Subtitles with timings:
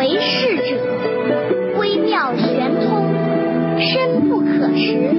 [0.00, 0.62] 为视者，
[1.78, 3.04] 微妙玄通，
[3.78, 5.14] 深不可识。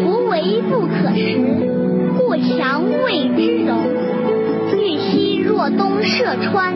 [0.00, 1.36] 夫为不可识，
[2.16, 3.84] 故强谓之容。
[4.78, 6.72] 欲兮若东涉川，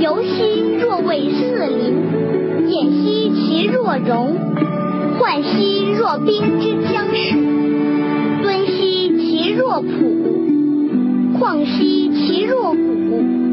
[0.00, 1.94] 游兮若为四邻，
[2.66, 4.34] 偃兮其若戎，
[5.20, 7.36] 涣兮若冰之将始，
[8.42, 9.88] 敦兮其若朴，
[11.38, 13.43] 旷兮其若谷，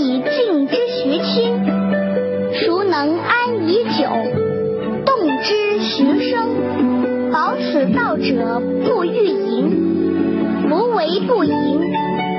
[0.00, 1.62] 以静之徐清？
[2.54, 4.08] 孰能安以久？
[5.04, 7.30] 动之循声。
[7.30, 10.70] 保此道者，不欲盈。
[10.70, 11.92] 夫为不盈，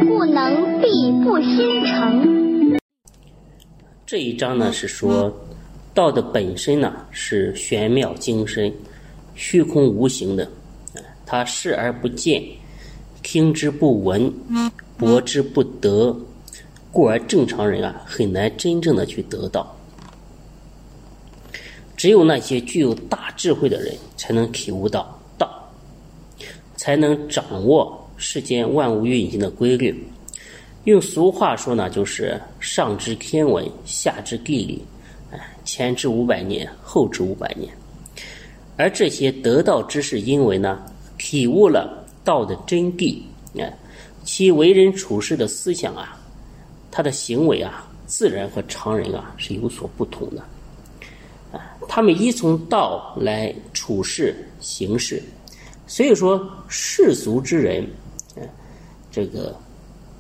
[0.08, 0.88] 故能必
[1.24, 2.80] 不心诚。
[4.08, 5.32] 这一章呢是说，
[5.94, 8.74] 道的本身呢是玄妙精深、
[9.36, 10.50] 虚空无形的，
[11.28, 12.42] 它视而不见，
[13.22, 14.34] 听之不闻，
[14.98, 16.18] 博之不得，
[16.92, 19.76] 故而正常人啊很难真正的去得到。
[21.96, 25.72] 只有那些具有大智慧的人，才能体悟到道，
[26.76, 30.04] 才能掌握世间万物运行的规律。
[30.86, 34.84] 用俗话说呢，就是上知天文，下知地理，
[35.32, 37.72] 哎，前知五百年，后知五百年。
[38.78, 40.84] 而这些得道之士，因为呢
[41.20, 43.22] 体悟了道的真谛，
[43.60, 43.72] 哎，
[44.24, 46.20] 其为人处事的思想啊，
[46.92, 50.44] 他的行为啊，自然和常人啊是有所不同的。
[51.52, 55.24] 啊，他们依从道来处事行事，
[55.88, 57.88] 所以说世俗之人，
[58.36, 58.48] 嗯，
[59.12, 59.56] 这个。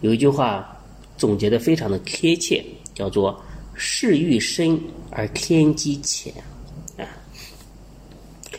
[0.02, 0.76] 有一句话
[1.16, 3.40] 总结的非常的贴切，叫做
[3.76, 6.34] “事欲深而天机浅”，
[6.98, 7.06] 啊，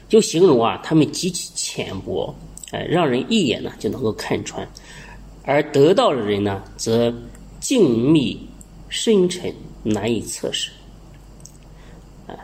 [0.08, 2.32] 就形容啊他们极其浅薄，
[2.70, 4.64] 哎，让人一眼呢就能够看穿；
[5.42, 7.12] 而得道的人呢，则
[7.72, 8.36] 静谧
[8.90, 9.50] 深沉，
[9.82, 10.70] 难以测试，
[12.26, 12.36] 啊，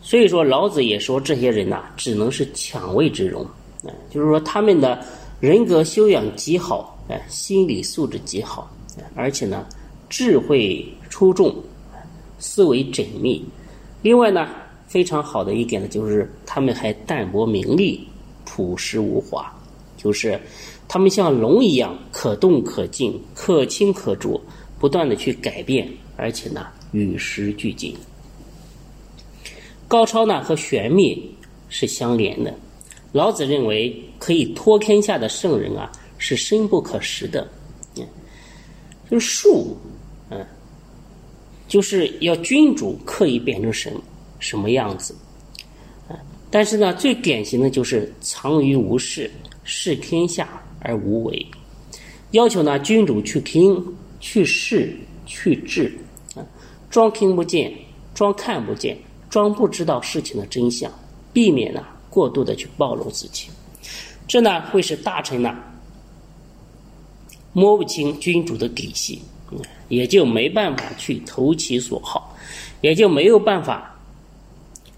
[0.00, 3.44] 所以说老子也说这些人呐，只能是抢位之容，
[3.82, 5.04] 啊，就是说他们的
[5.40, 6.96] 人格修养极好。
[7.08, 8.70] 哎，心理素质极好，
[9.16, 9.66] 而且呢，
[10.08, 11.52] 智慧出众，
[12.38, 13.44] 思维缜密。
[14.02, 14.48] 另外呢，
[14.86, 18.06] 非常好的一点呢，就是他们还淡泊名利，
[18.44, 19.52] 朴实无华。
[20.02, 20.40] 就是
[20.88, 24.40] 他们像龙一样，可动可静，可轻可浊，
[24.78, 27.94] 不断的去改变，而且呢，与时俱进。
[29.86, 31.34] 高超呢和玄秘
[31.68, 32.54] 是相连的。
[33.12, 35.92] 老子认为，可以托天下的圣人啊。
[36.24, 37.50] 是深不可识的，
[37.96, 38.06] 嗯，
[39.10, 39.76] 就是术，
[40.30, 40.46] 嗯，
[41.66, 43.92] 就是要君主刻意变成什
[44.38, 45.16] 什么样子，
[46.08, 46.14] 啊，
[46.48, 49.28] 但是呢，最典型的就是藏于无事，
[49.64, 50.48] 视天下
[50.80, 51.46] 而无为，
[52.32, 53.82] 要求呢君主去听、
[54.20, 54.96] 去视、
[55.26, 55.92] 去治，
[56.34, 56.44] 啊，
[56.90, 57.72] 装听不见、
[58.14, 58.96] 装看不见、
[59.30, 60.90] 装不知道事情的真相，
[61.32, 63.48] 避免呢过度的去暴露自己，
[64.26, 65.56] 这呢会使大臣呢。
[67.54, 69.20] 摸不清君主的底细，
[69.88, 72.34] 也就没办法去投其所好，
[72.80, 73.94] 也就没有办法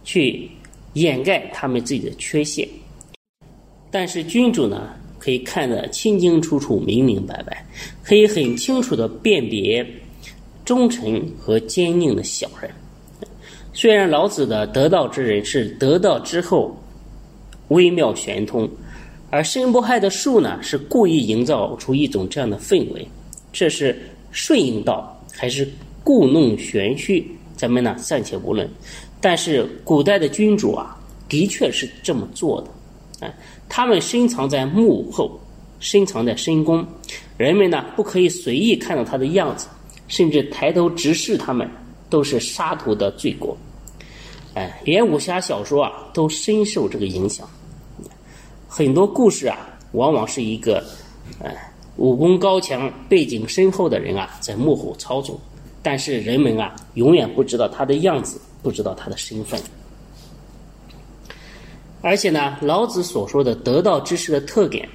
[0.04, 0.48] 去
[0.92, 2.69] 掩盖他们自己的缺陷。
[3.94, 4.91] 但是君主呢，
[5.21, 7.65] 可以看得清清楚楚、明明白白，
[8.03, 9.87] 可以很清楚的辨别
[10.65, 12.69] 忠臣和奸佞的小人。
[13.72, 16.77] 虽然老子的得道之人是得道之后
[17.69, 18.69] 微妙玄通。
[19.31, 23.06] 而申不害的术呢，是故意营造出一种这样的氛围，
[23.53, 23.97] 这是
[24.33, 25.69] 顺应道还是
[26.03, 27.25] 故弄玄虚？
[27.56, 28.69] 咱们呢暂且不论。
[29.21, 32.69] 但是古代的君主啊，的确是这么做的，
[33.20, 33.32] 啊，
[33.69, 35.38] 他们深藏在幕后，
[35.80, 36.86] 深藏在深宫，
[37.36, 39.66] 人们呢不可以随意看到他的样子，
[40.08, 41.69] 甚至抬头直视他们，
[42.10, 43.56] 都是杀头的罪过。
[44.54, 47.48] 哎，连武侠小说啊，都深受这个影响。
[48.69, 49.56] 很多故事啊，
[49.92, 50.84] 往往是一个，
[51.42, 55.39] 哎，武功高强、背景深厚的人啊，在幕后操纵，
[55.83, 59.60] 但是人们啊，永远不知道他的样子，不知道他的身份。
[62.06, 64.86] 而且呢，老子所说的得道之士的特点，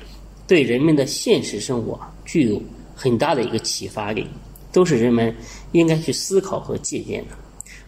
[0.45, 2.61] 对人们的现实生活具有
[2.95, 4.27] 很大的一个启发力，
[4.71, 5.35] 都是人们
[5.71, 7.35] 应该去思考和借鉴的。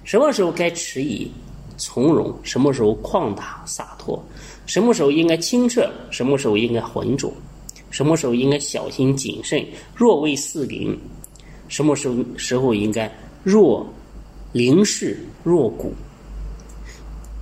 [0.03, 1.31] 什么时候该迟疑、
[1.77, 2.35] 从容？
[2.41, 4.19] 什么时候旷达洒脱？
[4.65, 5.87] 什么时候应该清澈？
[6.09, 7.31] 什么时候应该浑浊？
[7.91, 9.63] 什么时候应该小心谨慎？
[9.93, 10.97] 若为四邻？
[11.67, 13.09] 什么时候时候应该
[13.43, 13.87] 若
[14.51, 15.93] 临事若谷？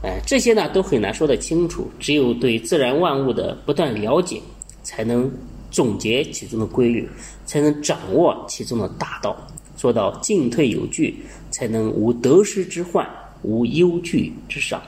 [0.01, 1.89] 哎，这些呢都很难说得清楚。
[1.99, 4.41] 只有对自然万物的不断了解，
[4.81, 5.29] 才能
[5.69, 7.07] 总结其中的规律，
[7.45, 9.35] 才能掌握其中的大道，
[9.75, 11.17] 做到进退有据，
[11.51, 13.07] 才能无得失之患，
[13.41, 14.81] 无忧惧之上。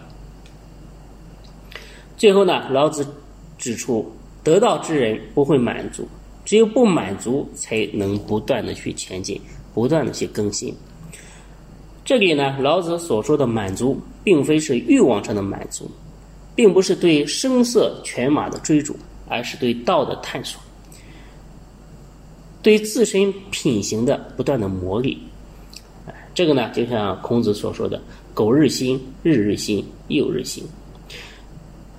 [2.15, 3.05] 最后呢，老子
[3.57, 4.09] 指出，
[4.43, 6.07] 得道之人不会满足，
[6.45, 9.41] 只有不满足，才能不断的去前进，
[9.73, 10.73] 不断的去更新。
[12.03, 15.89] 这里呢，老子所说的满足，并非是欲望上的满足，
[16.55, 18.95] 并不是对声色犬马的追逐，
[19.27, 20.59] 而是对道的探索，
[22.63, 25.17] 对自身品行的不断的磨砺。
[26.33, 28.01] 这个呢，就像孔子所说的
[28.33, 30.63] “苟日新，日日新，又日新”。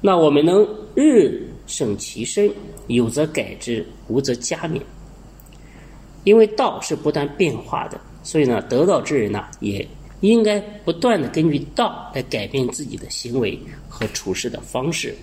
[0.01, 0.67] 那我们能
[0.97, 2.51] 日省其身，
[2.89, 4.81] 有则改之，无则加勉。
[6.25, 9.87] 因为道是不断变化的，所以呢，得道之人呢，也
[10.21, 13.59] 应该不断的根据道来改变自己的行为
[13.89, 15.15] 和处事的方式。